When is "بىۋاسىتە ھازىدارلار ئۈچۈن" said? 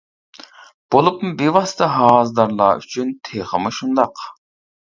1.41-3.15